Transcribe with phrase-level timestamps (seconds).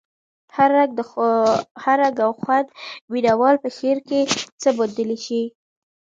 [1.85, 2.67] هر رنګ او خوند
[3.11, 4.19] مینه وال په شعر کې
[4.61, 5.41] څه موندلی شي.